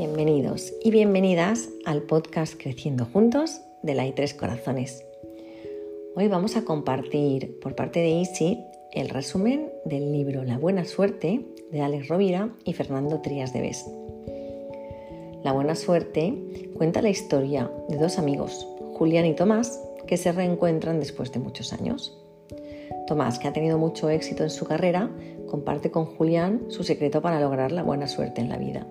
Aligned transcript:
Bienvenidos 0.00 0.72
y 0.82 0.90
bienvenidas 0.92 1.68
al 1.84 2.00
podcast 2.00 2.54
Creciendo 2.58 3.04
Juntos 3.04 3.60
de 3.82 3.92
la 3.92 4.06
I3 4.06 4.34
Corazones. 4.34 5.04
Hoy 6.16 6.26
vamos 6.26 6.56
a 6.56 6.64
compartir 6.64 7.60
por 7.60 7.74
parte 7.74 8.00
de 8.00 8.08
Isi 8.08 8.64
el 8.92 9.10
resumen 9.10 9.70
del 9.84 10.10
libro 10.10 10.42
La 10.42 10.56
Buena 10.56 10.86
Suerte 10.86 11.44
de 11.70 11.82
Alex 11.82 12.08
Rovira 12.08 12.48
y 12.64 12.72
Fernando 12.72 13.20
Trías 13.20 13.52
de 13.52 13.60
Bes. 13.60 13.84
La 15.44 15.52
Buena 15.52 15.74
Suerte 15.74 16.72
cuenta 16.78 17.02
la 17.02 17.10
historia 17.10 17.70
de 17.90 17.98
dos 17.98 18.18
amigos, 18.18 18.66
Julián 18.94 19.26
y 19.26 19.34
Tomás, 19.34 19.82
que 20.06 20.16
se 20.16 20.32
reencuentran 20.32 20.98
después 20.98 21.30
de 21.30 21.40
muchos 21.40 21.74
años. 21.74 22.18
Tomás, 23.06 23.38
que 23.38 23.48
ha 23.48 23.52
tenido 23.52 23.76
mucho 23.76 24.08
éxito 24.08 24.44
en 24.44 24.50
su 24.50 24.64
carrera, 24.64 25.10
comparte 25.46 25.90
con 25.90 26.06
Julián 26.06 26.62
su 26.68 26.84
secreto 26.84 27.20
para 27.20 27.38
lograr 27.38 27.70
la 27.70 27.82
buena 27.82 28.08
suerte 28.08 28.40
en 28.40 28.48
la 28.48 28.56
vida. 28.56 28.86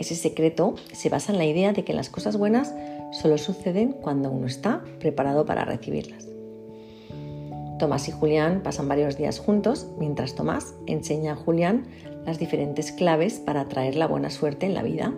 Ese 0.00 0.16
secreto 0.16 0.76
se 0.92 1.10
basa 1.10 1.30
en 1.30 1.38
la 1.38 1.44
idea 1.44 1.74
de 1.74 1.84
que 1.84 1.92
las 1.92 2.08
cosas 2.08 2.38
buenas 2.38 2.74
solo 3.12 3.36
suceden 3.36 3.92
cuando 3.92 4.30
uno 4.30 4.46
está 4.46 4.82
preparado 4.98 5.44
para 5.44 5.66
recibirlas. 5.66 6.26
Tomás 7.78 8.08
y 8.08 8.12
Julián 8.12 8.62
pasan 8.62 8.88
varios 8.88 9.18
días 9.18 9.38
juntos 9.38 9.88
mientras 9.98 10.34
Tomás 10.34 10.74
enseña 10.86 11.32
a 11.32 11.36
Julián 11.36 11.86
las 12.24 12.38
diferentes 12.38 12.92
claves 12.92 13.40
para 13.40 13.60
atraer 13.60 13.94
la 13.94 14.06
buena 14.06 14.30
suerte 14.30 14.64
en 14.64 14.74
la 14.74 14.82
vida. 14.82 15.12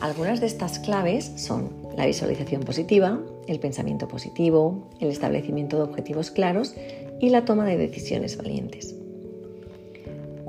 Algunas 0.00 0.40
de 0.40 0.46
estas 0.46 0.78
claves 0.78 1.32
son 1.36 1.70
la 1.96 2.04
visualización 2.04 2.62
positiva, 2.62 3.20
el 3.46 3.58
pensamiento 3.58 4.06
positivo, 4.06 4.90
el 5.00 5.08
establecimiento 5.08 5.78
de 5.78 5.84
objetivos 5.84 6.30
claros 6.30 6.74
y 7.20 7.30
la 7.30 7.46
toma 7.46 7.64
de 7.64 7.78
decisiones 7.78 8.36
valientes. 8.36 8.94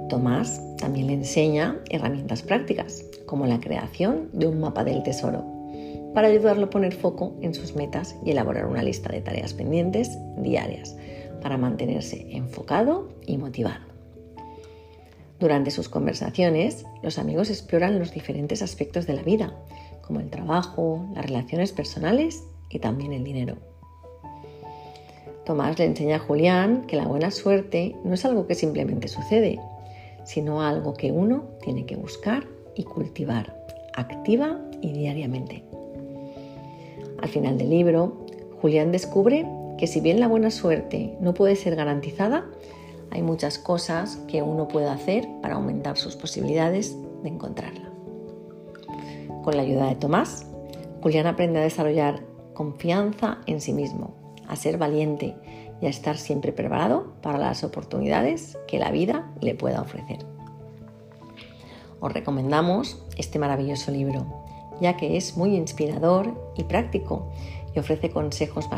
Tomás 0.09 0.61
también 0.77 1.07
le 1.07 1.13
enseña 1.13 1.79
herramientas 1.89 2.43
prácticas, 2.43 3.03
como 3.25 3.47
la 3.47 3.59
creación 3.59 4.29
de 4.33 4.47
un 4.47 4.59
mapa 4.59 4.83
del 4.83 5.01
tesoro, 5.01 5.43
para 6.13 6.27
ayudarlo 6.27 6.65
a 6.65 6.69
poner 6.69 6.93
foco 6.93 7.35
en 7.41 7.55
sus 7.55 7.75
metas 7.75 8.15
y 8.23 8.31
elaborar 8.31 8.67
una 8.67 8.83
lista 8.83 9.11
de 9.11 9.21
tareas 9.21 9.53
pendientes 9.53 10.17
diarias, 10.37 10.95
para 11.41 11.57
mantenerse 11.57 12.27
enfocado 12.31 13.09
y 13.25 13.37
motivado. 13.37 13.83
Durante 15.39 15.71
sus 15.71 15.89
conversaciones, 15.89 16.85
los 17.01 17.17
amigos 17.17 17.49
exploran 17.49 17.99
los 17.99 18.13
diferentes 18.13 18.61
aspectos 18.61 19.07
de 19.07 19.13
la 19.13 19.23
vida, 19.23 19.53
como 20.01 20.19
el 20.19 20.29
trabajo, 20.29 21.05
las 21.15 21.25
relaciones 21.25 21.71
personales 21.71 22.43
y 22.69 22.79
también 22.79 23.11
el 23.11 23.23
dinero. 23.23 23.57
Tomás 25.45 25.77
le 25.77 25.85
enseña 25.85 26.15
a 26.15 26.19
Julián 26.19 26.85
que 26.87 26.95
la 26.95 27.07
buena 27.07 27.31
suerte 27.31 27.95
no 28.03 28.13
es 28.13 28.25
algo 28.25 28.47
que 28.47 28.55
simplemente 28.55 29.07
sucede, 29.07 29.59
sino 30.25 30.61
algo 30.61 30.93
que 30.93 31.11
uno 31.11 31.45
tiene 31.61 31.85
que 31.85 31.95
buscar 31.95 32.45
y 32.75 32.83
cultivar, 32.83 33.55
activa 33.95 34.59
y 34.81 34.91
diariamente. 34.91 35.63
Al 37.21 37.29
final 37.29 37.57
del 37.57 37.69
libro, 37.69 38.25
Julián 38.61 38.91
descubre 38.91 39.47
que 39.77 39.87
si 39.87 40.01
bien 40.01 40.19
la 40.19 40.27
buena 40.27 40.51
suerte 40.51 41.15
no 41.21 41.33
puede 41.33 41.55
ser 41.55 41.75
garantizada, 41.75 42.45
hay 43.11 43.21
muchas 43.21 43.57
cosas 43.57 44.17
que 44.27 44.41
uno 44.41 44.67
puede 44.67 44.89
hacer 44.89 45.27
para 45.41 45.55
aumentar 45.55 45.97
sus 45.97 46.15
posibilidades 46.15 46.97
de 47.23 47.29
encontrarla. 47.29 47.89
Con 49.43 49.55
la 49.55 49.63
ayuda 49.63 49.87
de 49.87 49.95
Tomás, 49.95 50.45
Julián 51.01 51.27
aprende 51.27 51.59
a 51.59 51.63
desarrollar 51.63 52.23
confianza 52.53 53.39
en 53.45 53.61
sí 53.61 53.73
mismo, 53.73 54.15
a 54.47 54.55
ser 54.55 54.77
valiente 54.77 55.35
estar 55.89 56.17
siempre 56.17 56.51
preparado 56.51 57.13
para 57.21 57.37
las 57.37 57.63
oportunidades 57.63 58.57
que 58.67 58.79
la 58.79 58.91
vida 58.91 59.31
le 59.41 59.55
pueda 59.55 59.81
ofrecer. 59.81 60.19
Os 61.99 62.13
recomendamos 62.13 63.01
este 63.17 63.39
maravilloso 63.39 63.91
libro, 63.91 64.25
ya 64.81 64.97
que 64.97 65.17
es 65.17 65.37
muy 65.37 65.55
inspirador 65.55 66.33
y 66.55 66.63
práctico 66.63 67.31
y 67.73 67.79
ofrece 67.79 68.09
consejos 68.09 68.69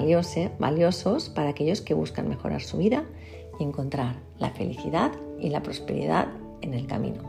valiosos 0.60 1.30
para 1.30 1.50
aquellos 1.50 1.82
que 1.82 1.94
buscan 1.94 2.30
mejorar 2.30 2.62
su 2.62 2.78
vida 2.78 3.06
y 3.60 3.64
encontrar 3.64 4.16
la 4.40 4.52
felicidad 4.52 5.12
y 5.40 5.50
la 5.50 5.62
prosperidad 5.62 6.28
en 6.62 6.74
el 6.74 6.88
camino. 6.88 7.22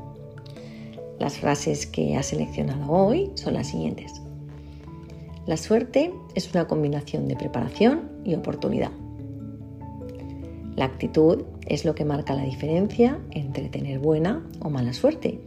Las 1.19 1.39
frases 1.39 1.87
que 1.87 2.17
ha 2.17 2.23
seleccionado 2.23 2.91
hoy 2.91 3.31
son 3.35 3.55
las 3.55 3.69
siguientes. 3.69 4.13
La 5.47 5.57
suerte 5.57 6.13
es 6.35 6.53
una 6.55 6.69
combinación 6.69 7.27
de 7.27 7.35
preparación 7.35 8.09
y 8.25 8.35
oportunidad. 8.35 8.93
La 10.79 10.85
actitud 10.85 11.43
es 11.67 11.85
lo 11.85 11.97
que 11.97 12.05
marca 12.05 12.37
la 12.37 12.45
diferencia 12.45 13.19
entre 13.33 13.69
tener 13.69 13.99
buena 13.99 14.49
o 14.61 14.71
mala 14.71 14.93
suerte. 14.93 15.41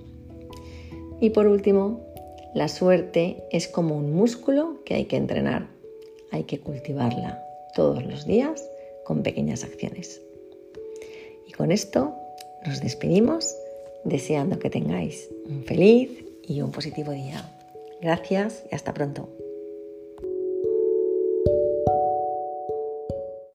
Y 1.21 1.29
por 1.29 1.47
último, 1.47 2.01
la 2.53 2.67
suerte 2.67 3.41
es 3.49 3.69
como 3.69 3.95
un 3.95 4.13
músculo 4.13 4.83
que 4.83 4.95
hay 4.95 5.05
que 5.05 5.15
entrenar. 5.15 5.69
Hay 6.31 6.43
que 6.43 6.59
cultivarla 6.59 7.41
todos 7.73 8.05
los 8.05 8.25
días 8.25 8.61
con 9.05 9.23
pequeñas 9.23 9.63
acciones. 9.63 10.21
Y 11.47 11.53
con 11.53 11.71
esto 11.71 12.13
nos 12.65 12.81
despedimos 12.81 13.55
deseando 14.03 14.59
que 14.59 14.69
tengáis 14.69 15.29
un 15.47 15.63
feliz 15.63 16.25
y 16.45 16.59
un 16.59 16.71
positivo 16.71 17.13
día. 17.13 17.49
Gracias 18.01 18.65
y 18.69 18.75
hasta 18.75 18.93
pronto. 18.93 19.29